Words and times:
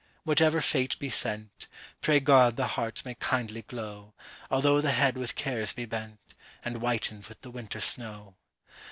whatever 0.23 0.61
fate 0.61 0.97
be 0.97 1.11
sent, 1.11 1.67
Pray 2.01 2.19
God 2.19 2.55
the 2.55 2.65
heart 2.69 3.05
may 3.05 3.13
kindly 3.13 3.61
glow, 3.61 4.15
Although 4.49 4.81
the 4.81 4.93
head 4.93 5.15
with 5.15 5.35
cares 5.35 5.73
be 5.73 5.85
bent, 5.85 6.17
And 6.65 6.77
whitened 6.77 7.27
with 7.27 7.41
the 7.41 7.51
winter 7.51 7.79
snow. 7.79 8.33